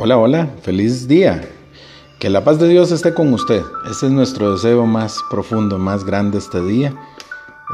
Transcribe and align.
Hola, 0.00 0.16
hola, 0.16 0.48
feliz 0.62 1.08
día. 1.08 1.50
Que 2.20 2.30
la 2.30 2.44
paz 2.44 2.60
de 2.60 2.68
Dios 2.68 2.92
esté 2.92 3.14
con 3.14 3.32
usted. 3.32 3.64
Ese 3.90 4.06
es 4.06 4.12
nuestro 4.12 4.52
deseo 4.52 4.86
más 4.86 5.18
profundo, 5.28 5.76
más 5.76 6.04
grande 6.04 6.38
este 6.38 6.62
día. 6.62 6.94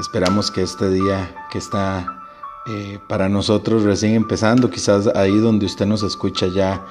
Esperamos 0.01 0.51
que 0.51 0.63
este 0.63 0.89
día 0.89 1.37
que 1.53 1.59
está 1.59 2.23
eh, 2.67 2.99
para 3.11 3.29
nosotros 3.29 3.83
recién 3.83 4.15
empezando, 4.15 4.71
quizás 4.71 5.07
ahí 5.09 5.37
donde 5.37 5.67
usted 5.67 5.85
nos 5.85 6.03
escucha 6.03 6.47
ya, 6.47 6.87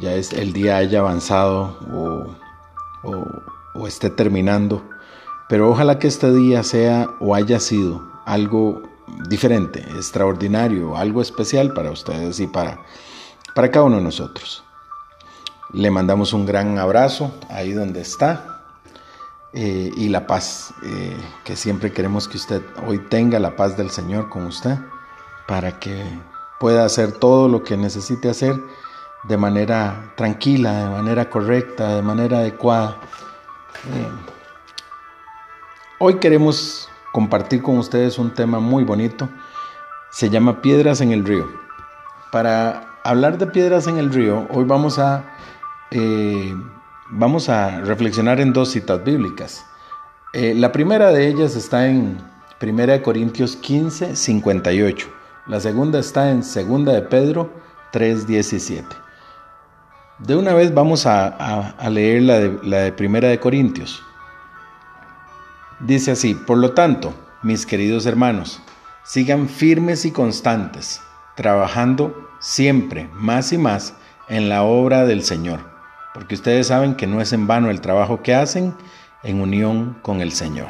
ya 0.00 0.14
es 0.14 0.32
el 0.32 0.54
día 0.54 0.78
haya 0.78 1.00
avanzado 1.00 1.76
o 3.74 3.86
esté 3.86 4.08
terminando. 4.08 4.82
Pero 5.50 5.68
ojalá 5.68 5.98
que 5.98 6.08
este 6.08 6.32
día 6.32 6.62
sea 6.62 7.10
o 7.20 7.34
haya 7.34 7.60
sido 7.60 8.02
algo 8.24 8.80
diferente, 9.28 9.80
extraordinario, 9.96 10.96
algo 10.96 11.20
especial 11.20 11.74
para 11.74 11.90
ustedes 11.90 12.40
y 12.40 12.46
para 12.46 12.80
para 13.54 13.70
cada 13.70 13.86
uno 13.86 13.96
de 13.96 14.02
nosotros. 14.02 14.64
Le 15.72 15.90
mandamos 15.90 16.32
un 16.32 16.44
gran 16.46 16.78
abrazo 16.78 17.34
ahí 17.48 17.72
donde 17.72 18.00
está 18.00 18.60
eh, 19.54 19.90
y 19.96 20.08
la 20.08 20.26
paz, 20.26 20.72
eh, 20.82 21.16
que 21.44 21.56
siempre 21.56 21.92
queremos 21.92 22.28
que 22.28 22.36
usted 22.36 22.62
hoy 22.86 22.98
tenga 22.98 23.38
la 23.38 23.56
paz 23.56 23.76
del 23.76 23.90
Señor 23.90 24.28
con 24.28 24.46
usted 24.46 24.78
para 25.46 25.78
que 25.78 26.04
pueda 26.58 26.84
hacer 26.84 27.12
todo 27.12 27.48
lo 27.48 27.62
que 27.62 27.76
necesite 27.76 28.30
hacer 28.30 28.54
de 29.24 29.36
manera 29.36 30.12
tranquila, 30.16 30.72
de 30.72 30.90
manera 30.90 31.28
correcta, 31.28 31.96
de 31.96 32.02
manera 32.02 32.38
adecuada. 32.38 32.98
Eh, 33.92 34.08
hoy 35.98 36.14
queremos 36.14 36.88
compartir 37.12 37.62
con 37.62 37.78
ustedes 37.78 38.18
un 38.18 38.32
tema 38.32 38.58
muy 38.58 38.84
bonito, 38.84 39.28
se 40.10 40.30
llama 40.30 40.62
Piedras 40.62 41.00
en 41.00 41.12
el 41.12 41.24
Río. 41.24 41.46
Para 42.30 42.91
hablar 43.04 43.38
de 43.38 43.46
piedras 43.46 43.86
en 43.86 43.98
el 43.98 44.12
río, 44.12 44.46
hoy 44.50 44.64
vamos 44.64 44.98
a, 44.98 45.24
eh, 45.90 46.54
vamos 47.10 47.48
a 47.48 47.80
reflexionar 47.80 48.40
en 48.40 48.52
dos 48.52 48.70
citas 48.70 49.02
bíblicas. 49.02 49.64
Eh, 50.32 50.54
la 50.54 50.72
primera 50.72 51.10
de 51.10 51.28
ellas 51.28 51.56
está 51.56 51.86
en 51.86 52.18
1 52.60 53.02
Corintios 53.02 53.56
15, 53.56 54.16
58. 54.16 55.08
La 55.46 55.60
segunda 55.60 55.98
está 55.98 56.30
en 56.30 56.40
2 56.40 56.84
de 56.86 57.02
Pedro 57.02 57.52
3, 57.90 58.26
17. 58.26 58.86
De 60.18 60.36
una 60.36 60.54
vez 60.54 60.72
vamos 60.72 61.04
a, 61.06 61.74
leer 61.90 62.22
la 62.22 62.38
de, 62.38 62.58
la 62.62 62.78
de 62.78 62.92
Primera 62.92 63.28
de 63.28 63.40
Corintios. 63.40 64.02
Dice 65.80 66.12
así, 66.12 66.34
por 66.34 66.58
lo 66.58 66.72
tanto, 66.72 67.12
mis 67.42 67.66
queridos 67.66 68.06
hermanos, 68.06 68.62
sigan 69.02 69.48
firmes 69.48 70.04
y 70.04 70.12
constantes 70.12 71.00
trabajando 71.34 72.31
siempre 72.42 73.08
más 73.14 73.52
y 73.52 73.58
más 73.58 73.94
en 74.28 74.50
la 74.50 74.64
obra 74.64 75.06
del 75.06 75.24
Señor, 75.24 75.60
porque 76.12 76.34
ustedes 76.34 76.66
saben 76.66 76.96
que 76.96 77.06
no 77.06 77.22
es 77.22 77.32
en 77.32 77.46
vano 77.46 77.70
el 77.70 77.80
trabajo 77.80 78.22
que 78.22 78.34
hacen 78.34 78.74
en 79.22 79.40
unión 79.40 79.96
con 80.02 80.20
el 80.20 80.32
Señor. 80.32 80.68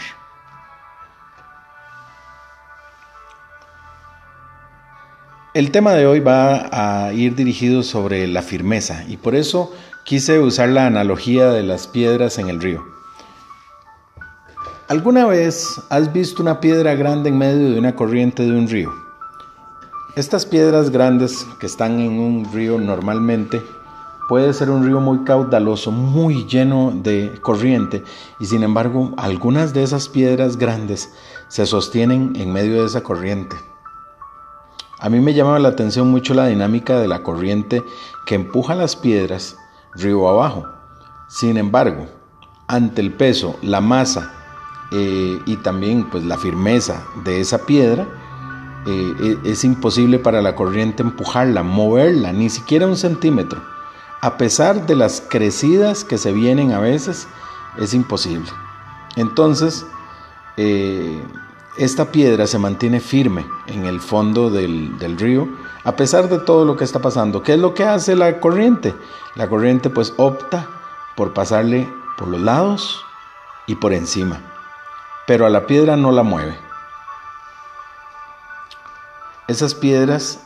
El 5.54 5.70
tema 5.70 5.92
de 5.92 6.06
hoy 6.06 6.20
va 6.20 6.68
a 6.72 7.12
ir 7.12 7.34
dirigido 7.34 7.82
sobre 7.82 8.26
la 8.26 8.42
firmeza 8.42 9.04
y 9.06 9.16
por 9.16 9.34
eso 9.34 9.74
quise 10.04 10.38
usar 10.38 10.70
la 10.70 10.86
analogía 10.86 11.50
de 11.50 11.62
las 11.62 11.86
piedras 11.86 12.38
en 12.38 12.48
el 12.48 12.60
río. 12.60 12.82
¿Alguna 14.88 15.26
vez 15.26 15.80
has 15.90 16.12
visto 16.12 16.42
una 16.42 16.60
piedra 16.60 16.94
grande 16.94 17.30
en 17.30 17.38
medio 17.38 17.70
de 17.70 17.78
una 17.78 17.94
corriente 17.94 18.42
de 18.42 18.52
un 18.52 18.68
río? 18.68 19.01
Estas 20.14 20.44
piedras 20.44 20.90
grandes 20.90 21.46
que 21.58 21.64
están 21.64 21.98
en 21.98 22.20
un 22.20 22.52
río 22.52 22.78
normalmente 22.78 23.62
puede 24.28 24.52
ser 24.52 24.68
un 24.68 24.84
río 24.84 25.00
muy 25.00 25.24
caudaloso, 25.24 25.90
muy 25.90 26.44
lleno 26.44 26.92
de 26.94 27.32
corriente 27.40 28.04
y 28.38 28.44
sin 28.44 28.62
embargo 28.62 29.14
algunas 29.16 29.72
de 29.72 29.82
esas 29.82 30.10
piedras 30.10 30.58
grandes 30.58 31.14
se 31.48 31.64
sostienen 31.64 32.34
en 32.36 32.52
medio 32.52 32.80
de 32.80 32.88
esa 32.88 33.02
corriente. 33.02 33.56
A 34.98 35.08
mí 35.08 35.18
me 35.18 35.32
llama 35.32 35.58
la 35.58 35.70
atención 35.70 36.10
mucho 36.10 36.34
la 36.34 36.46
dinámica 36.46 36.98
de 36.98 37.08
la 37.08 37.22
corriente 37.22 37.82
que 38.26 38.34
empuja 38.34 38.74
las 38.74 38.96
piedras 38.96 39.56
río 39.94 40.28
abajo. 40.28 40.66
Sin 41.26 41.56
embargo, 41.56 42.06
ante 42.66 43.00
el 43.00 43.14
peso, 43.14 43.56
la 43.62 43.80
masa 43.80 44.30
eh, 44.92 45.40
y 45.46 45.56
también 45.56 46.10
pues 46.10 46.22
la 46.22 46.36
firmeza 46.36 47.02
de 47.24 47.40
esa 47.40 47.64
piedra, 47.64 48.06
eh, 48.86 49.38
e, 49.44 49.50
es 49.50 49.64
imposible 49.64 50.18
para 50.18 50.42
la 50.42 50.56
corriente 50.56 51.02
empujarla, 51.02 51.62
moverla, 51.62 52.32
ni 52.32 52.50
siquiera 52.50 52.86
un 52.86 52.96
centímetro. 52.96 53.62
A 54.20 54.36
pesar 54.36 54.86
de 54.86 54.96
las 54.96 55.20
crecidas 55.20 56.04
que 56.04 56.18
se 56.18 56.32
vienen 56.32 56.72
a 56.72 56.80
veces, 56.80 57.28
es 57.78 57.94
imposible. 57.94 58.50
Entonces, 59.16 59.86
eh, 60.56 61.22
esta 61.76 62.10
piedra 62.10 62.46
se 62.46 62.58
mantiene 62.58 63.00
firme 63.00 63.46
en 63.66 63.86
el 63.86 64.00
fondo 64.00 64.50
del, 64.50 64.98
del, 64.98 65.18
río, 65.18 65.48
a 65.84 65.96
pesar 65.96 66.28
de 66.28 66.38
todo 66.38 66.64
lo 66.64 66.76
que 66.76 66.84
está 66.84 66.98
pasando. 66.98 67.42
¿Qué 67.42 67.54
es 67.54 67.58
lo 67.58 67.74
que 67.74 67.84
hace 67.84 68.16
la 68.16 68.40
corriente? 68.40 68.94
La 69.36 69.48
corriente 69.48 69.90
pues 69.90 70.12
opta 70.16 70.68
por 71.16 71.32
pasarle 71.32 71.88
por 72.18 72.28
los 72.28 72.40
lados 72.40 73.04
y 73.66 73.76
por 73.76 73.92
encima, 73.92 74.40
pero 75.26 75.46
a 75.46 75.50
la 75.50 75.66
piedra 75.66 75.96
no 75.96 76.12
la 76.12 76.22
mueve 76.22 76.71
esas 79.52 79.74
piedras 79.74 80.40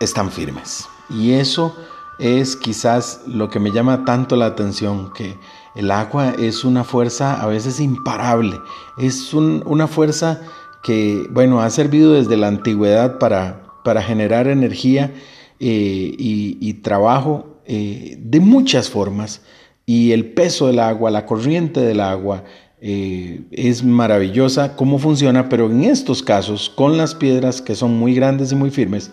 están 0.00 0.30
firmes. 0.30 0.88
Y 1.10 1.32
eso 1.32 1.74
es 2.18 2.56
quizás 2.56 3.22
lo 3.26 3.48
que 3.48 3.60
me 3.60 3.70
llama 3.70 4.04
tanto 4.04 4.36
la 4.36 4.46
atención, 4.46 5.12
que 5.12 5.36
el 5.74 5.90
agua 5.90 6.34
es 6.38 6.64
una 6.64 6.84
fuerza 6.84 7.40
a 7.40 7.46
veces 7.46 7.80
imparable, 7.80 8.60
es 8.98 9.32
una 9.32 9.86
fuerza 9.86 10.42
que, 10.82 11.26
bueno, 11.30 11.60
ha 11.60 11.70
servido 11.70 12.14
desde 12.14 12.36
la 12.36 12.48
antigüedad 12.48 13.18
para, 13.18 13.64
generar 14.02 14.48
energía 14.48 15.14
eh, 15.60 16.14
y, 16.18 16.72
trabajo 16.82 17.56
eh, 17.64 18.18
de 18.20 18.40
muchas 18.40 18.90
formas. 18.90 19.40
Y 19.86 20.12
el 20.12 20.34
peso 20.34 20.66
del 20.66 20.80
agua, 20.80 21.10
la 21.10 21.24
corriente 21.24 21.80
del 21.80 22.00
agua, 22.00 22.44
eh, 22.80 23.44
es 23.50 23.82
maravillosa 23.82 24.76
cómo 24.76 24.98
funciona, 24.98 25.48
pero 25.48 25.66
en 25.66 25.84
estos 25.84 26.22
casos, 26.22 26.70
con 26.70 26.96
las 26.96 27.14
piedras 27.14 27.60
que 27.60 27.74
son 27.74 27.98
muy 27.98 28.14
grandes 28.14 28.52
y 28.52 28.56
muy 28.56 28.70
firmes, 28.70 29.10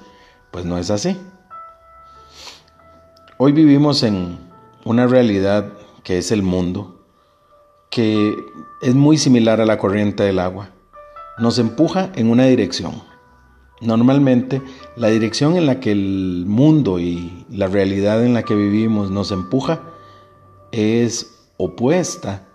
pues 0.51 0.65
no 0.65 0.77
es 0.77 0.91
así. 0.91 1.17
Hoy 3.37 3.51
vivimos 3.51 4.03
en 4.03 4.37
una 4.85 5.07
realidad 5.07 5.73
que 6.03 6.19
es 6.19 6.31
el 6.31 6.43
mundo, 6.43 7.03
que 7.89 8.35
es 8.81 8.93
muy 8.93 9.17
similar 9.17 9.59
a 9.59 9.65
la 9.65 9.77
corriente 9.77 10.23
del 10.23 10.39
agua. 10.39 10.69
Nos 11.39 11.57
empuja 11.57 12.11
en 12.15 12.29
una 12.29 12.45
dirección. 12.45 13.01
Normalmente 13.81 14.61
la 14.95 15.09
dirección 15.09 15.57
en 15.57 15.65
la 15.65 15.79
que 15.79 15.91
el 15.91 16.45
mundo 16.47 16.99
y 16.99 17.45
la 17.49 17.67
realidad 17.67 18.23
en 18.23 18.33
la 18.33 18.43
que 18.43 18.55
vivimos 18.55 19.11
nos 19.11 19.31
empuja 19.31 19.81
es 20.71 21.49
opuesta 21.57 22.47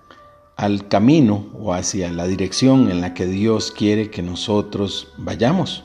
al 0.61 0.89
camino 0.89 1.47
o 1.59 1.73
hacia 1.73 2.13
la 2.13 2.27
dirección 2.27 2.91
en 2.91 3.01
la 3.01 3.15
que 3.15 3.25
Dios 3.25 3.73
quiere 3.73 4.11
que 4.11 4.21
nosotros 4.21 5.09
vayamos. 5.17 5.85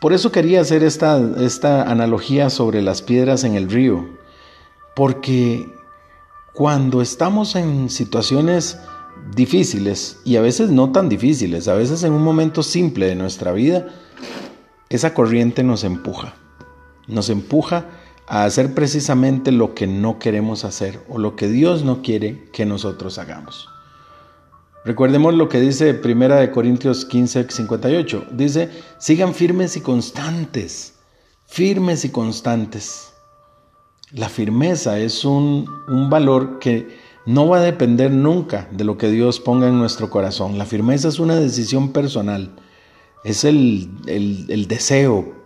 Por 0.00 0.12
eso 0.12 0.30
quería 0.30 0.60
hacer 0.60 0.84
esta, 0.84 1.20
esta 1.40 1.82
analogía 1.82 2.48
sobre 2.48 2.80
las 2.80 3.02
piedras 3.02 3.42
en 3.42 3.56
el 3.56 3.68
río, 3.68 4.08
porque 4.94 5.68
cuando 6.54 7.02
estamos 7.02 7.56
en 7.56 7.90
situaciones 7.90 8.78
difíciles 9.34 10.20
y 10.24 10.36
a 10.36 10.40
veces 10.40 10.70
no 10.70 10.92
tan 10.92 11.08
difíciles, 11.08 11.66
a 11.66 11.74
veces 11.74 12.04
en 12.04 12.12
un 12.12 12.22
momento 12.22 12.62
simple 12.62 13.06
de 13.06 13.16
nuestra 13.16 13.50
vida, 13.50 13.88
esa 14.90 15.12
corriente 15.12 15.64
nos 15.64 15.82
empuja, 15.82 16.36
nos 17.08 17.30
empuja 17.30 17.86
a 18.32 18.44
hacer 18.44 18.72
precisamente 18.72 19.52
lo 19.52 19.74
que 19.74 19.86
no 19.86 20.18
queremos 20.18 20.64
hacer 20.64 21.04
o 21.10 21.18
lo 21.18 21.36
que 21.36 21.48
Dios 21.48 21.84
no 21.84 22.00
quiere 22.00 22.48
que 22.50 22.64
nosotros 22.64 23.18
hagamos. 23.18 23.68
Recordemos 24.86 25.34
lo 25.34 25.50
que 25.50 25.60
dice 25.60 25.92
Primera 25.92 26.36
de 26.36 26.50
Corintios 26.50 27.04
15, 27.04 27.50
58. 27.50 28.28
Dice, 28.32 28.70
sigan 28.96 29.34
firmes 29.34 29.76
y 29.76 29.82
constantes, 29.82 30.94
firmes 31.44 32.06
y 32.06 32.08
constantes. 32.08 33.12
La 34.12 34.30
firmeza 34.30 34.98
es 34.98 35.26
un, 35.26 35.66
valor 36.08 36.58
que 36.58 36.88
no 37.26 37.48
va 37.48 37.58
a 37.58 37.62
depender 37.62 38.12
nunca 38.12 38.66
de 38.72 38.84
lo 38.84 38.96
que 38.96 39.10
Dios 39.10 39.40
ponga 39.40 39.68
en 39.68 39.78
nuestro 39.78 40.08
corazón. 40.08 40.56
La 40.56 40.64
firmeza 40.64 41.08
es 41.08 41.18
una 41.18 41.36
decisión 41.36 41.92
personal, 41.92 42.56
es 43.24 43.44
el, 43.44 43.90
el, 44.06 44.46
el 44.48 44.68
deseo 44.68 45.41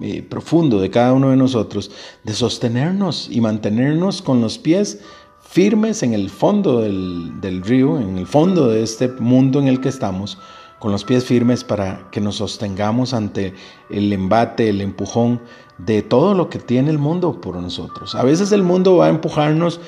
eh, 0.00 0.22
profundo 0.22 0.80
de 0.80 0.90
cada 0.90 1.12
uno 1.12 1.30
de 1.30 1.36
nosotros 1.36 1.90
de 2.24 2.34
sostenernos 2.34 3.28
y 3.30 3.40
mantenernos 3.40 4.22
con 4.22 4.40
los 4.40 4.58
pies 4.58 5.00
firmes 5.48 6.02
en 6.02 6.12
el 6.12 6.28
fondo 6.28 6.80
del, 6.80 7.62
río, 7.64 7.98
en 7.98 8.18
el 8.18 8.26
fondo 8.26 8.68
de 8.68 8.82
este 8.82 9.08
mundo 9.08 9.58
en 9.60 9.68
el 9.68 9.80
que 9.80 9.88
estamos, 9.88 10.38
con 10.80 10.92
los 10.92 11.04
pies 11.04 11.24
firmes 11.24 11.64
para 11.64 12.08
que 12.10 12.20
nos 12.20 12.36
sostengamos 12.36 13.14
ante 13.14 13.54
el 13.88 14.12
embate, 14.12 14.68
el 14.68 14.80
empujón 14.80 15.40
de 15.78 16.02
todo 16.02 16.34
lo 16.34 16.50
que 16.50 16.58
tiene 16.58 16.90
el 16.90 16.98
mundo 16.98 17.40
por 17.40 17.56
nosotros. 17.56 18.14
A 18.14 18.22
veces 18.22 18.52
el 18.52 18.62
mundo 18.62 18.96
va 18.96 19.06
a 19.06 19.10
empujarnos 19.10 19.80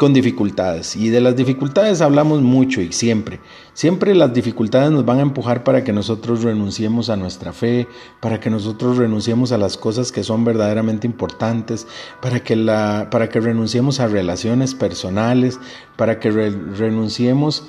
con 0.00 0.14
dificultades. 0.14 0.96
Y 0.96 1.10
de 1.10 1.20
las 1.20 1.36
dificultades 1.36 2.00
hablamos 2.00 2.40
mucho 2.40 2.80
y 2.80 2.90
siempre. 2.90 3.38
Siempre 3.74 4.14
las 4.14 4.32
dificultades 4.32 4.90
nos 4.90 5.04
van 5.04 5.18
a 5.18 5.20
empujar 5.20 5.62
para 5.62 5.84
que 5.84 5.92
nosotros 5.92 6.42
renunciemos 6.42 7.10
a 7.10 7.18
nuestra 7.18 7.52
fe, 7.52 7.86
para 8.18 8.40
que 8.40 8.48
nosotros 8.48 8.96
renunciemos 8.96 9.52
a 9.52 9.58
las 9.58 9.76
cosas 9.76 10.10
que 10.10 10.24
son 10.24 10.42
verdaderamente 10.42 11.06
importantes, 11.06 11.86
para 12.22 12.40
que, 12.40 12.56
la, 12.56 13.08
para 13.10 13.28
que 13.28 13.40
renunciemos 13.40 14.00
a 14.00 14.08
relaciones 14.08 14.74
personales, 14.74 15.60
para 15.96 16.18
que 16.18 16.30
renunciemos 16.30 17.64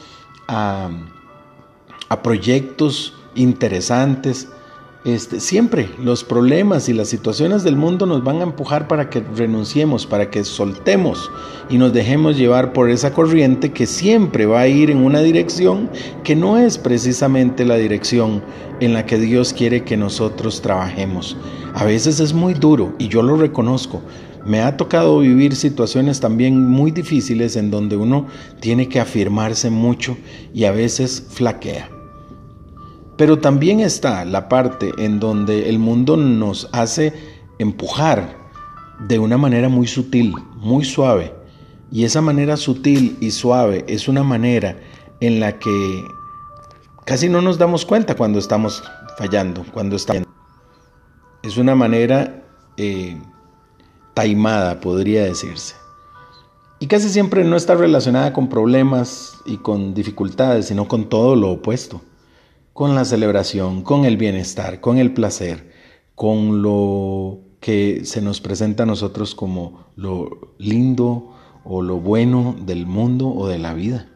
a, 0.48 0.90
a 2.08 2.22
proyectos 2.24 3.14
interesantes 3.36 4.48
este, 5.04 5.40
siempre 5.40 5.90
los 5.98 6.24
problemas 6.24 6.88
y 6.88 6.94
las 6.94 7.08
situaciones 7.08 7.64
del 7.64 7.76
mundo 7.76 8.06
nos 8.06 8.24
van 8.24 8.40
a 8.40 8.44
empujar 8.44 8.88
para 8.88 9.10
que 9.10 9.24
renunciemos, 9.36 10.06
para 10.06 10.30
que 10.30 10.44
soltemos 10.44 11.32
y 11.72 11.80
nos 11.80 11.92
dejemos 11.92 12.38
llevar 12.38 12.72
por 12.72 12.90
esa 12.90 13.12
corriente 13.12 13.72
que 13.72 13.88
siempre 13.88 14.46
va 14.46 14.62
a 14.62 14.68
ir 14.68 14.92
en 14.92 15.00
una 15.00 15.22
dirección 15.22 15.90
que 16.24 16.36
no 16.36 16.58
es 16.58 16.78
precisamente 16.78 17.66
la 17.66 17.78
dirección 17.78 18.44
en 18.80 18.94
la 18.94 19.06
que 19.06 19.18
Dios 19.18 19.54
quiere 19.54 19.84
que 19.84 19.98
nosotros 19.98 20.62
trabajemos. 20.62 21.36
A 21.74 21.86
veces 21.86 22.20
es 22.20 22.34
muy 22.34 22.54
duro 22.54 22.94
y 23.00 23.08
yo 23.08 23.24
lo 23.24 23.38
reconozco. 23.38 24.02
Me 24.46 24.62
ha 24.62 24.76
tocado 24.76 25.20
vivir 25.20 25.56
situaciones 25.56 26.20
también 26.20 26.68
muy 26.68 26.92
difíciles 26.92 27.56
en 27.56 27.72
donde 27.72 27.96
uno 27.96 28.28
tiene 28.60 28.88
que 28.88 29.00
afirmarse 29.00 29.70
mucho 29.70 30.18
y 30.54 30.66
a 30.66 30.72
veces 30.72 31.24
flaquea. 31.30 31.91
Pero 33.22 33.38
también 33.38 33.82
está 33.82 34.26
la 34.26 34.50
parte 34.50 34.94
en 34.98 35.20
donde 35.20 35.70
el 35.70 35.78
mundo 35.78 36.18
nos 36.18 36.68
hace 36.72 37.14
empujar 37.60 38.50
de 39.08 39.20
una 39.20 39.38
manera 39.38 39.70
muy 39.70 39.86
sutil, 39.86 40.34
muy 40.56 40.84
suave. 40.84 41.32
Y 41.92 42.04
esa 42.04 42.22
manera 42.22 42.58
sutil 42.58 43.20
y 43.22 43.30
suave 43.30 43.86
es 43.88 44.08
una 44.08 44.24
manera 44.24 44.80
en 45.20 45.40
la 45.40 45.60
que 45.60 46.04
casi 47.06 47.30
no 47.30 47.44
nos 47.44 47.60
damos 47.60 47.86
cuenta 47.86 48.16
cuando 48.16 48.40
estamos 48.40 48.84
fallando, 49.20 49.66
cuando 49.72 49.98
estamos... 49.98 50.28
Es 51.44 51.58
una 51.58 51.76
manera 51.76 52.44
eh, 52.78 53.22
taimada, 54.16 54.80
podría 54.80 55.26
decirse. 55.26 55.76
Y 56.80 56.88
casi 56.88 57.08
siempre 57.08 57.44
no 57.44 57.56
está 57.56 57.76
relacionada 57.76 58.34
con 58.34 58.50
problemas 58.50 59.38
y 59.46 59.58
con 59.58 59.94
dificultades, 59.94 60.66
sino 60.66 60.88
con 60.88 61.08
todo 61.08 61.36
lo 61.36 61.52
opuesto 61.52 62.02
con 62.74 62.96
la 62.96 63.06
celebración, 63.06 63.82
con 63.82 64.06
el 64.06 64.18
bienestar, 64.18 64.80
con 64.80 64.98
el 64.98 65.14
placer, 65.14 65.72
con 66.16 66.62
lo 66.62 67.40
que 67.60 68.02
se 68.06 68.22
nos 68.22 68.42
presenta 68.42 68.84
a 68.84 68.86
nosotros 68.86 69.36
como 69.36 69.92
lo 69.96 70.54
lindo 70.58 71.34
o 71.64 71.82
lo 71.82 71.98
bueno 71.98 72.56
del 72.60 72.86
mundo 72.88 73.30
o 73.30 73.48
de 73.48 73.60
la 73.60 73.74
vida. 73.74 74.08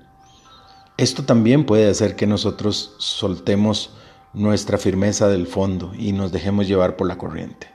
Esto 0.97 1.23
también 1.23 1.65
puede 1.65 1.89
hacer 1.89 2.15
que 2.15 2.25
nosotros 2.25 2.95
soltemos 2.97 3.91
nuestra 4.33 4.77
firmeza 4.77 5.27
del 5.27 5.47
fondo 5.47 5.93
y 5.97 6.11
nos 6.11 6.31
dejemos 6.31 6.67
llevar 6.67 6.95
por 6.95 7.07
la 7.07 7.17
corriente. 7.17 7.67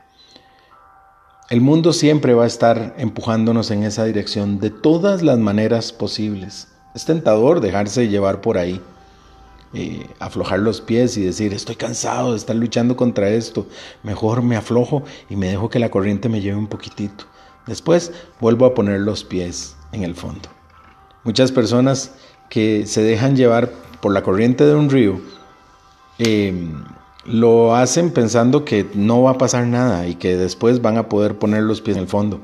El 1.51 1.61
mundo 1.61 1.93
siempre 1.93 2.33
va 2.33 2.45
a 2.45 2.47
estar 2.47 2.95
empujándonos 2.97 3.71
en 3.71 3.83
esa 3.83 4.05
dirección 4.05 4.61
de 4.61 4.71
todas 4.71 5.23
las 5.23 5.39
maneras 5.39 5.93
posibles. 5.93 6.69
Es 6.95 7.05
tentador 7.05 7.61
dejarse 7.61 8.09
llevar 8.09 8.41
por 8.41 8.57
ahí. 8.57 8.81
Eh, 9.73 10.09
aflojar 10.19 10.59
los 10.59 10.81
pies 10.81 11.17
y 11.17 11.23
decir, 11.23 11.55
estoy 11.55 11.77
cansado 11.77 12.33
de 12.33 12.37
estar 12.37 12.57
luchando 12.57 12.97
contra 12.97 13.29
esto, 13.29 13.69
mejor 14.03 14.43
me 14.43 14.57
aflojo 14.57 15.05
y 15.29 15.37
me 15.37 15.47
dejo 15.47 15.71
que 15.71 15.79
la 15.79 15.91
corriente 15.91 16.29
me 16.29 16.41
lleve 16.41 16.57
un 16.57 16.67
poquitito. 16.67 17.27
Después 17.69 18.11
vuelvo 18.41 18.67
a 18.67 18.75
poner 18.75 19.01
los 19.01 19.23
pies 19.23 19.77
en 19.93 20.03
el 20.03 20.17
fondo. 20.17 20.49
Muchas 21.23 21.53
personas 21.53 22.13
que 22.49 22.85
se 22.87 23.03
dejan 23.03 23.37
llevar 23.37 23.71
por 24.01 24.13
la 24.13 24.23
corriente 24.23 24.65
de 24.65 24.75
un 24.75 24.91
río, 24.91 25.21
em, 26.19 26.83
lo 27.25 27.77
hacen 27.77 28.11
pensando 28.11 28.65
que 28.65 28.89
no 28.95 29.23
va 29.23 29.33
a 29.33 29.39
pasar 29.39 29.67
nada 29.67 30.09
y 30.09 30.17
que 30.17 30.37
después 30.37 30.83
van 30.83 30.97
a 30.97 31.09
poder 31.09 31.39
poner 31.39 31.63
los 31.63 31.81
pies 31.81 31.97
en 31.97 32.03
el 32.03 32.09
fondo. 32.09 32.41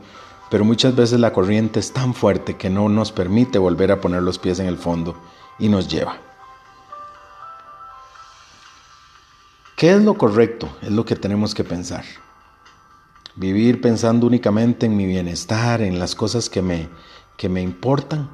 Pero 0.49 0.65
muchas 0.65 0.95
veces 0.95 1.19
la 1.19 1.33
corriente 1.33 1.81
es 1.81 1.93
tan 1.93 2.15
fuerte 2.15 2.57
que 2.57 2.71
no 2.71 2.89
nos 2.89 3.11
permite 3.11 3.59
volver 3.59 3.91
a 3.91 4.01
poner 4.01 4.23
los 4.23 4.39
pies 4.39 4.61
en 4.61 4.67
el 4.67 4.77
fondo 4.77 5.17
y 5.59 5.69
nos 5.69 5.89
lleva. 5.89 6.19
¿Qué 9.77 9.93
es 9.93 10.03
lo 10.03 10.15
correcto? 10.15 10.71
Es 10.81 10.91
lo 10.91 11.05
que 11.05 11.17
tenemos 11.17 11.55
que 11.55 11.63
pensar. 11.63 12.03
Vivir 13.35 13.83
pensando 13.83 14.27
únicamente 14.27 14.87
en 14.87 14.97
mi 14.97 15.05
bienestar, 15.05 15.83
en 15.83 15.99
las 15.99 16.15
cosas 16.15 16.49
que 16.49 16.63
me, 16.63 16.89
que 17.37 17.51
me 17.51 17.61
importan. 17.61 18.31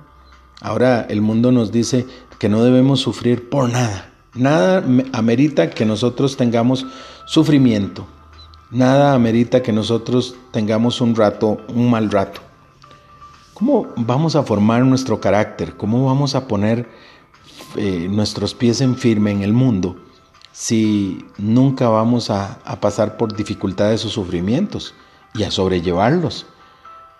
Ahora 0.61 1.05
el 1.11 1.21
mundo 1.21 1.50
nos 1.50 1.73
dice 1.73 2.06
que 2.39 2.49
no 2.49 2.62
debemos 2.62 3.00
sufrir 3.00 3.50
por 3.50 3.69
nada. 3.69 4.12
Nada 4.35 4.85
amerita 5.12 5.71
que 5.71 5.85
nosotros 5.85 6.37
tengamos 6.37 6.87
sufrimiento. 7.27 8.06
Nada 8.71 9.12
amerita 9.12 9.65
que 9.65 9.73
nosotros 9.73 10.37
tengamos 10.53 11.00
un 11.00 11.17
rato, 11.17 11.61
un 11.75 11.91
mal 11.91 12.09
rato. 12.09 12.41
¿Cómo 13.53 13.88
vamos 13.97 14.37
a 14.37 14.45
formar 14.45 14.85
nuestro 14.85 15.21
carácter? 15.21 15.77
¿Cómo 15.77 16.06
vamos 16.06 16.37
a 16.37 16.47
poner 16.47 16.88
eh, 17.75 18.06
nuestros 18.09 18.55
pies 18.55 18.81
en 18.81 18.95
firme 18.95 19.33
en 19.33 19.43
el 19.43 19.53
mundo? 19.53 19.97
Si 20.52 21.25
nunca 21.38 21.88
vamos 21.88 22.31
a, 22.31 22.58
pasar 22.81 23.16
por 23.16 23.34
dificultades 23.34 24.04
o 24.04 24.08
sufrimientos 24.08 24.94
y 25.34 25.43
a 25.44 25.50
sobrellevarlos? 25.50 26.46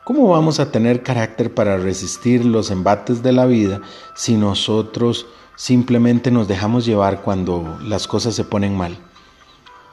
¿Cómo 0.05 0.29
vamos 0.29 0.61
a 0.61 0.71
tener 0.71 1.03
carácter 1.03 1.55
para 1.55 1.79
resistir 1.79 2.45
los 2.45 2.71
embates 2.71 3.23
de 3.23 3.33
la 3.33 3.47
vida 3.47 3.81
si 4.15 4.35
nosotros 4.35 5.27
simplemente 5.57 6.31
nos 6.31 6.49
dejamos 6.49 6.85
llevar 6.85 7.23
cuando 7.23 7.79
las 7.83 8.07
cosas 8.07 8.35
se 8.35 8.45
ponen 8.45 8.77
mal? 8.77 8.99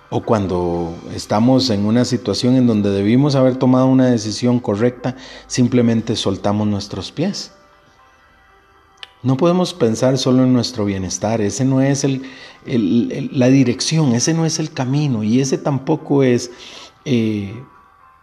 O 0.09 0.21
cuando 0.21 0.95
estamos 1.13 1.69
en 1.69 1.85
una 1.85 2.03
situación 2.05 2.55
en 2.55 2.65
donde 2.65 2.89
debimos 2.89 3.35
haber 3.35 3.57
tomado 3.57 3.85
una 3.85 4.07
decisión 4.07 4.59
correcta, 4.59 5.15
simplemente 5.45 6.15
soltamos 6.15 6.67
nuestros 6.67 7.11
pies. 7.11 7.53
No 9.21 9.35
podemos 9.35 9.73
pensar 9.73 10.17
solo 10.17 10.43
en 10.43 10.53
nuestro 10.53 10.85
bienestar, 10.85 11.41
ese 11.41 11.65
no 11.65 11.81
es 11.81 12.05
el, 12.05 12.23
la 13.33 13.47
dirección, 13.47 14.13
ese 14.13 14.33
no 14.33 14.45
es 14.45 14.59
el 14.59 14.71
camino 14.71 15.23
y 15.23 15.41
ese 15.41 15.57
tampoco 15.57 16.23
es 16.23 16.51
eh, 17.03 17.53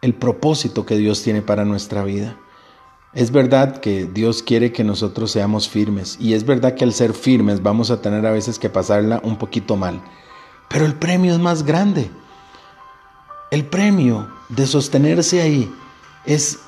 el 0.00 0.14
propósito 0.14 0.86
que 0.86 0.96
Dios 0.96 1.22
tiene 1.22 1.42
para 1.42 1.66
nuestra 1.66 2.02
vida. 2.02 2.38
Es 3.12 3.30
verdad 3.30 3.78
que 3.80 4.06
Dios 4.06 4.42
quiere 4.42 4.72
que 4.72 4.84
nosotros 4.84 5.30
seamos 5.30 5.68
firmes 5.68 6.16
y 6.18 6.32
es 6.32 6.46
verdad 6.46 6.74
que 6.74 6.84
al 6.84 6.94
ser 6.94 7.12
firmes 7.12 7.62
vamos 7.62 7.90
a 7.90 8.00
tener 8.00 8.24
a 8.24 8.30
veces 8.30 8.58
que 8.58 8.70
pasarla 8.70 9.20
un 9.22 9.36
poquito 9.36 9.76
mal, 9.76 10.00
pero 10.70 10.86
el 10.86 10.94
premio 10.94 11.34
es 11.34 11.38
más 11.38 11.62
grande. 11.62 12.10
El 13.50 13.66
premio 13.66 14.28
de 14.48 14.66
sostenerse 14.66 15.42
ahí 15.42 15.70
es, 16.24 16.58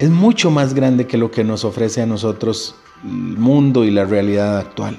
es 0.00 0.10
mucho 0.10 0.50
más 0.50 0.74
grande 0.74 1.06
que 1.06 1.16
lo 1.16 1.30
que 1.30 1.44
nos 1.44 1.64
ofrece 1.64 2.02
a 2.02 2.06
nosotros 2.06 2.74
mundo 3.02 3.84
y 3.84 3.90
la 3.90 4.04
realidad 4.04 4.58
actual. 4.58 4.98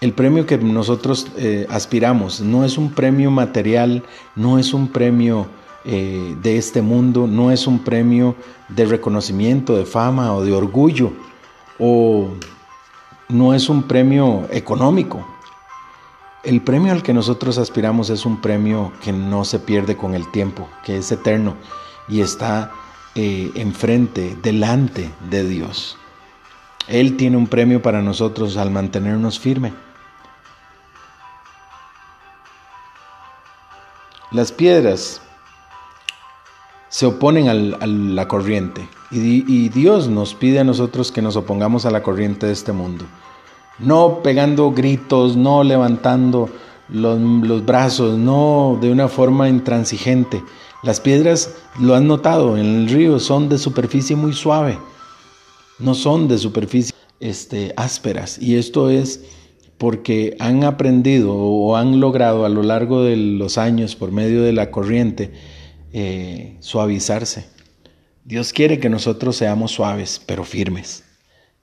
El 0.00 0.12
premio 0.12 0.46
que 0.46 0.58
nosotros 0.58 1.28
eh, 1.36 1.66
aspiramos 1.70 2.40
no 2.40 2.64
es 2.64 2.76
un 2.76 2.90
premio 2.90 3.30
material, 3.30 4.02
no 4.36 4.58
es 4.58 4.74
un 4.74 4.88
premio 4.88 5.46
eh, 5.86 6.36
de 6.42 6.58
este 6.58 6.82
mundo, 6.82 7.26
no 7.26 7.50
es 7.50 7.66
un 7.66 7.78
premio 7.78 8.36
de 8.68 8.84
reconocimiento, 8.84 9.76
de 9.76 9.86
fama 9.86 10.34
o 10.34 10.44
de 10.44 10.52
orgullo, 10.52 11.12
o 11.78 12.28
no 13.28 13.54
es 13.54 13.68
un 13.68 13.84
premio 13.84 14.46
económico. 14.50 15.26
El 16.42 16.60
premio 16.60 16.92
al 16.92 17.02
que 17.02 17.14
nosotros 17.14 17.56
aspiramos 17.56 18.10
es 18.10 18.26
un 18.26 18.40
premio 18.40 18.92
que 19.02 19.12
no 19.12 19.44
se 19.44 19.58
pierde 19.58 19.96
con 19.96 20.14
el 20.14 20.30
tiempo, 20.30 20.68
que 20.84 20.98
es 20.98 21.10
eterno 21.10 21.54
y 22.08 22.20
está 22.20 22.72
eh, 23.14 23.50
enfrente, 23.54 24.36
delante 24.42 25.10
de 25.30 25.48
Dios. 25.48 25.96
Él 26.88 27.16
tiene 27.16 27.36
un 27.36 27.46
premio 27.46 27.80
para 27.80 28.02
nosotros 28.02 28.56
al 28.56 28.70
mantenernos 28.70 29.38
firme. 29.38 29.72
Las 34.30 34.52
piedras 34.52 35.22
se 36.88 37.06
oponen 37.06 37.48
a 37.48 37.54
la 37.54 38.28
corriente 38.28 38.88
y, 39.10 39.68
Dios 39.68 40.08
nos 40.08 40.34
pide 40.34 40.58
a 40.58 40.64
nosotros 40.64 41.12
que 41.12 41.22
nos 41.22 41.36
opongamos 41.36 41.86
a 41.86 41.90
la 41.90 42.02
corriente 42.02 42.46
de 42.46 42.52
este 42.52 42.72
mundo. 42.72 43.04
No 43.78 44.20
pegando 44.22 44.72
gritos, 44.72 45.36
no 45.36 45.64
levantando 45.64 46.48
los, 46.88 47.18
los 47.18 47.64
brazos, 47.64 48.18
no 48.18 48.78
de 48.80 48.90
una 48.90 49.08
forma 49.08 49.48
intransigente. 49.48 50.42
Las 50.82 51.00
piedras, 51.00 51.54
lo 51.78 51.94
han 51.94 52.06
notado, 52.06 52.56
en 52.56 52.66
el 52.66 52.88
río 52.88 53.18
son 53.18 53.48
de 53.48 53.58
superficie 53.58 54.16
muy 54.16 54.32
suave 54.32 54.78
no 55.78 55.94
son 55.94 56.28
de 56.28 56.38
superficie 56.38 56.94
este, 57.20 57.72
ásperas. 57.76 58.38
Y 58.40 58.56
esto 58.56 58.90
es 58.90 59.24
porque 59.78 60.36
han 60.38 60.64
aprendido 60.64 61.34
o 61.34 61.76
han 61.76 62.00
logrado 62.00 62.44
a 62.44 62.48
lo 62.48 62.62
largo 62.62 63.02
de 63.02 63.16
los 63.16 63.58
años 63.58 63.96
por 63.96 64.12
medio 64.12 64.42
de 64.42 64.52
la 64.52 64.70
corriente 64.70 65.32
eh, 65.92 66.56
suavizarse. 66.60 67.46
Dios 68.24 68.52
quiere 68.52 68.78
que 68.78 68.88
nosotros 68.88 69.36
seamos 69.36 69.72
suaves, 69.72 70.20
pero 70.24 70.44
firmes. 70.44 71.04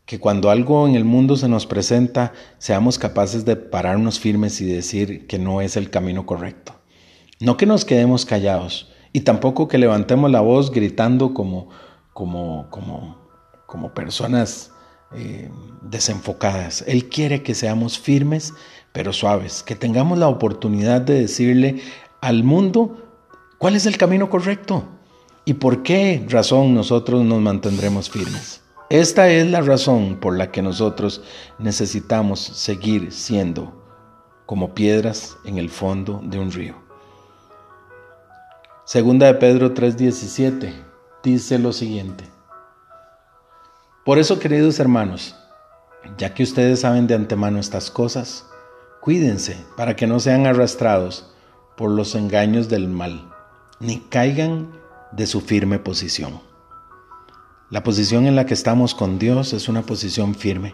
Que 0.06 0.20
cuando 0.20 0.50
algo 0.50 0.88
en 0.88 0.96
el 0.96 1.06
mundo 1.06 1.38
se 1.38 1.48
nos 1.48 1.65
presenta, 1.65 2.34
seamos 2.58 3.00
capaces 3.00 3.46
de 3.46 3.56
pararnos 3.56 4.20
firmes 4.20 4.60
y 4.62 4.65
decir 4.65 5.25
que 5.25 5.39
no 5.39 5.62
es 5.62 5.77
el 5.77 5.89
camino 5.89 6.25
correcto. 6.25 6.75
No 7.39 7.58
que 7.58 7.65
nos 7.65 7.86
quedemos 7.86 8.25
callados 8.25 8.91
y 9.13 9.22
tampoco 9.22 9.68
que 9.68 9.77
levantemos 9.77 10.30
la 10.30 10.41
voz 10.41 10.72
gritando 10.72 11.34
como, 11.34 11.70
como, 12.13 12.68
como, 12.70 13.21
como 13.72 13.94
personas 13.94 14.72
eh, 15.13 15.50
desenfocadas. 15.82 16.84
Él 16.88 17.08
quiere 17.08 17.42
que 17.42 17.56
seamos 17.56 17.98
firmes 17.98 18.54
pero 18.92 19.13
suaves, 19.13 19.63
que 19.63 19.78
tengamos 19.78 20.18
la 20.18 20.28
oportunidad 20.28 21.00
de 21.00 21.22
decirle 21.22 21.82
al 22.20 22.44
mundo 22.44 22.98
cuál 23.58 23.78
es 23.78 23.86
el 23.86 23.98
camino 23.98 24.30
correcto 24.30 24.84
y 25.46 25.54
por 25.54 25.84
qué 25.84 26.25
razón 26.28 26.74
nosotros 26.74 27.24
nos 27.24 27.40
mantendremos 27.40 28.10
firmes. 28.10 28.62
Esta 28.90 29.30
es 29.30 29.48
la 29.48 29.62
razón 29.62 30.18
por 30.20 30.38
la 30.38 30.51
que 30.51 30.62
nosotros 30.62 31.24
necesitamos 31.58 32.42
seguir 32.42 33.13
siendo 33.13 33.82
como 34.46 34.75
piedras 34.75 35.38
en 35.46 35.58
el 35.58 35.70
fondo 35.70 36.20
de 36.22 36.38
un 36.38 36.51
río. 36.51 36.75
Segunda 38.84 39.28
de 39.28 39.36
Pedro 39.36 39.74
3:17 39.74 40.74
dice 41.24 41.58
lo 41.58 41.72
siguiente. 41.72 42.25
Por 44.03 44.17
eso, 44.17 44.39
queridos 44.39 44.79
hermanos, 44.79 45.36
ya 46.17 46.34
que 46.34 46.41
ustedes 46.41 46.79
saben 46.79 47.05
de 47.05 47.13
antemano 47.13 47.60
estas 47.60 47.91
cosas, 47.91 48.48
cuídense 49.00 49.63
para 49.77 49.96
que 49.96 50.08
no 50.08 50.20
sean 50.20 50.48
arrastrados 50.48 51.31
por 51.77 51.91
los 51.91 52.15
engaños 52.15 52.67
del 52.67 52.88
mal, 52.88 53.31
ni 53.79 54.00
caigan 54.00 54.72
de 55.12 55.27
su 55.27 55.39
firme 55.39 55.77
posición. 55.77 56.41
La 57.70 57.84
posición 57.84 58.25
en 58.25 58.36
la 58.36 58.48
que 58.48 58.55
estamos 58.55 58.96
con 58.96 59.20
Dios 59.20 59.53
es 59.53 59.70
una 59.70 59.84
posición 59.84 60.34
firme. 60.34 60.74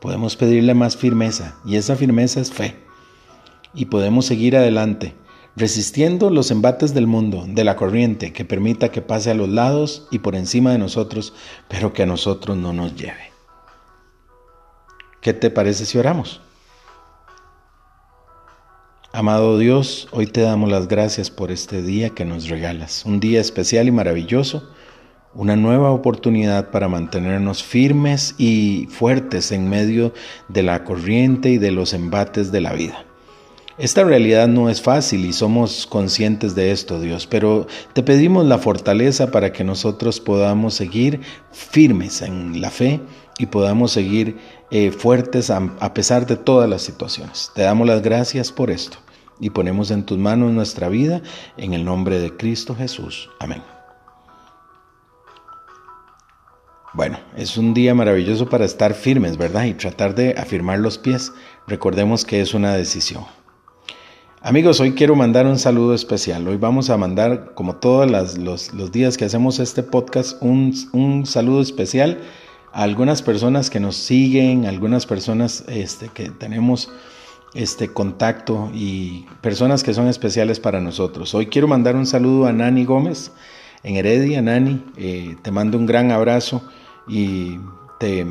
Podemos 0.00 0.36
pedirle 0.36 0.74
más 0.74 0.96
firmeza 0.96 1.56
y 1.64 1.76
esa 1.76 1.96
firmeza 1.96 2.40
es 2.40 2.52
fe. 2.52 2.76
Y 3.74 3.86
podemos 3.86 4.24
seguir 4.24 4.56
adelante 4.56 5.16
resistiendo 5.58 6.30
los 6.30 6.50
embates 6.50 6.94
del 6.94 7.06
mundo, 7.06 7.44
de 7.46 7.64
la 7.64 7.74
corriente 7.74 8.32
que 8.32 8.44
permita 8.44 8.90
que 8.90 9.02
pase 9.02 9.30
a 9.30 9.34
los 9.34 9.48
lados 9.48 10.06
y 10.10 10.20
por 10.20 10.36
encima 10.36 10.70
de 10.70 10.78
nosotros, 10.78 11.34
pero 11.68 11.92
que 11.92 12.04
a 12.04 12.06
nosotros 12.06 12.56
no 12.56 12.72
nos 12.72 12.94
lleve. 12.94 13.32
¿Qué 15.20 15.34
te 15.34 15.50
parece 15.50 15.84
si 15.84 15.98
oramos? 15.98 16.40
Amado 19.12 19.58
Dios, 19.58 20.06
hoy 20.12 20.26
te 20.28 20.42
damos 20.42 20.70
las 20.70 20.86
gracias 20.86 21.30
por 21.30 21.50
este 21.50 21.82
día 21.82 22.10
que 22.10 22.24
nos 22.24 22.48
regalas, 22.48 23.04
un 23.04 23.18
día 23.18 23.40
especial 23.40 23.88
y 23.88 23.90
maravilloso, 23.90 24.70
una 25.34 25.56
nueva 25.56 25.90
oportunidad 25.90 26.70
para 26.70 26.88
mantenernos 26.88 27.64
firmes 27.64 28.34
y 28.38 28.86
fuertes 28.90 29.50
en 29.50 29.68
medio 29.68 30.14
de 30.48 30.62
la 30.62 30.84
corriente 30.84 31.50
y 31.50 31.58
de 31.58 31.72
los 31.72 31.94
embates 31.94 32.52
de 32.52 32.60
la 32.60 32.74
vida. 32.74 33.07
Esta 33.78 34.02
realidad 34.02 34.48
no 34.48 34.68
es 34.68 34.82
fácil 34.82 35.24
y 35.24 35.32
somos 35.32 35.86
conscientes 35.86 36.56
de 36.56 36.72
esto, 36.72 37.00
Dios, 37.00 37.28
pero 37.28 37.68
te 37.92 38.02
pedimos 38.02 38.44
la 38.44 38.58
fortaleza 38.58 39.30
para 39.30 39.52
que 39.52 39.62
nosotros 39.62 40.18
podamos 40.18 40.74
seguir 40.74 41.20
firmes 41.52 42.20
en 42.22 42.60
la 42.60 42.70
fe 42.70 43.00
y 43.38 43.46
podamos 43.46 43.92
seguir 43.92 44.36
eh, 44.72 44.90
fuertes 44.90 45.50
a, 45.50 45.58
a 45.78 45.94
pesar 45.94 46.26
de 46.26 46.36
todas 46.36 46.68
las 46.68 46.82
situaciones. 46.82 47.52
Te 47.54 47.62
damos 47.62 47.86
las 47.86 48.02
gracias 48.02 48.50
por 48.50 48.72
esto 48.72 48.98
y 49.38 49.50
ponemos 49.50 49.92
en 49.92 50.02
tus 50.04 50.18
manos 50.18 50.50
nuestra 50.50 50.88
vida 50.88 51.22
en 51.56 51.72
el 51.72 51.84
nombre 51.84 52.18
de 52.18 52.36
Cristo 52.36 52.74
Jesús. 52.74 53.30
Amén. 53.38 53.62
Bueno, 56.94 57.20
es 57.36 57.56
un 57.56 57.74
día 57.74 57.94
maravilloso 57.94 58.48
para 58.48 58.64
estar 58.64 58.94
firmes, 58.94 59.36
¿verdad? 59.36 59.66
Y 59.66 59.74
tratar 59.74 60.16
de 60.16 60.34
afirmar 60.36 60.80
los 60.80 60.98
pies. 60.98 61.30
Recordemos 61.68 62.24
que 62.24 62.40
es 62.40 62.54
una 62.54 62.74
decisión. 62.74 63.37
Amigos, 64.40 64.78
hoy 64.78 64.92
quiero 64.92 65.16
mandar 65.16 65.46
un 65.46 65.58
saludo 65.58 65.94
especial. 65.94 66.46
Hoy 66.46 66.56
vamos 66.58 66.90
a 66.90 66.96
mandar, 66.96 67.54
como 67.54 67.74
todos 67.74 68.08
los, 68.38 68.92
días 68.92 69.16
que 69.16 69.24
hacemos 69.24 69.58
este 69.58 69.82
podcast, 69.82 70.40
un, 70.40 71.26
saludo 71.26 71.60
especial 71.60 72.18
a 72.72 72.84
algunas 72.84 73.20
personas 73.20 73.68
que 73.68 73.80
nos 73.80 73.96
siguen, 73.96 74.64
algunas 74.64 75.06
personas 75.06 75.64
este, 75.66 76.08
que 76.08 76.30
tenemos 76.30 76.88
este 77.52 77.88
contacto 77.88 78.70
y 78.72 79.26
personas 79.40 79.82
que 79.82 79.92
son 79.92 80.06
especiales 80.06 80.60
para 80.60 80.80
nosotros. 80.80 81.34
Hoy 81.34 81.46
quiero 81.46 81.66
mandar 81.66 81.96
un 81.96 82.06
saludo 82.06 82.46
a 82.46 82.52
Nani 82.52 82.84
Gómez 82.84 83.32
en 83.82 83.96
Heredia. 83.96 84.40
Nani, 84.40 84.84
eh, 84.96 85.34
te 85.42 85.50
mando 85.50 85.78
un 85.78 85.86
gran 85.86 86.12
abrazo 86.12 86.62
y 87.08 87.58
te, 87.98 88.24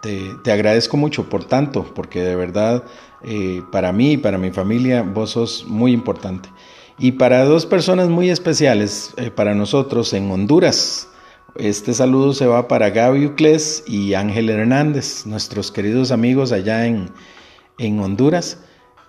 te 0.00 0.52
agradezco 0.52 0.96
mucho 0.96 1.28
por 1.28 1.44
tanto, 1.44 1.84
porque 1.94 2.22
de 2.22 2.36
verdad 2.36 2.84
eh, 3.22 3.62
para 3.72 3.92
mí 3.92 4.12
y 4.12 4.16
para 4.16 4.38
mi 4.38 4.50
familia, 4.50 5.02
vos 5.02 5.30
sos 5.30 5.64
muy 5.66 5.92
importante. 5.92 6.48
Y 6.98 7.12
para 7.12 7.44
dos 7.44 7.66
personas 7.66 8.08
muy 8.08 8.30
especiales, 8.30 9.12
eh, 9.16 9.30
para 9.30 9.54
nosotros 9.54 10.12
en 10.12 10.30
Honduras, 10.30 11.08
este 11.56 11.94
saludo 11.94 12.32
se 12.32 12.46
va 12.46 12.68
para 12.68 12.90
Gaby 12.90 13.26
Ucles 13.26 13.82
y 13.86 14.14
Ángel 14.14 14.50
Hernández, 14.50 15.26
nuestros 15.26 15.72
queridos 15.72 16.12
amigos 16.12 16.52
allá 16.52 16.86
en, 16.86 17.10
en 17.78 17.98
Honduras, 17.98 18.60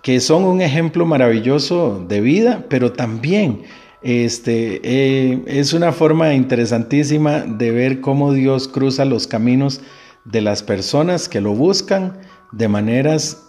que 0.02 0.18
son 0.20 0.44
un 0.44 0.60
ejemplo 0.60 1.04
maravilloso 1.04 2.04
de 2.08 2.20
vida, 2.20 2.64
pero 2.68 2.92
también 2.92 3.62
este, 4.02 4.80
eh, 4.82 5.42
es 5.46 5.72
una 5.72 5.92
forma 5.92 6.34
interesantísima 6.34 7.40
de 7.40 7.70
ver 7.70 8.00
cómo 8.00 8.32
Dios 8.32 8.66
cruza 8.66 9.04
los 9.04 9.26
caminos 9.26 9.82
de 10.24 10.40
las 10.40 10.62
personas 10.62 11.28
que 11.28 11.40
lo 11.40 11.54
buscan 11.54 12.18
de 12.52 12.68
maneras 12.68 13.46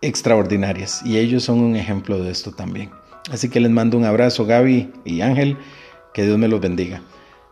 extraordinarias 0.00 1.02
y 1.04 1.18
ellos 1.18 1.44
son 1.44 1.60
un 1.60 1.76
ejemplo 1.76 2.18
de 2.18 2.30
esto 2.30 2.52
también. 2.52 2.90
Así 3.30 3.48
que 3.48 3.60
les 3.60 3.70
mando 3.70 3.96
un 3.96 4.04
abrazo 4.04 4.46
Gaby 4.46 4.92
y 5.04 5.20
Ángel, 5.20 5.56
que 6.12 6.24
Dios 6.24 6.38
me 6.38 6.48
los 6.48 6.60
bendiga. 6.60 7.02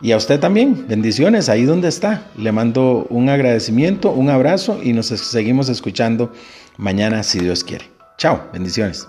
Y 0.03 0.13
a 0.13 0.17
usted 0.17 0.41
también, 0.41 0.87
bendiciones 0.89 1.49
ahí 1.49 1.65
donde 1.65 1.89
está. 1.89 2.31
Le 2.37 2.53
mando 2.53 3.07
un 3.11 3.29
agradecimiento, 3.29 4.11
un 4.11 4.31
abrazo 4.31 4.81
y 4.83 4.93
nos 4.93 5.07
seguimos 5.07 5.69
escuchando 5.69 6.33
mañana 6.79 7.23
si 7.23 7.39
Dios 7.39 7.63
quiere. 7.63 7.85
Chao, 8.17 8.49
bendiciones. 8.53 9.07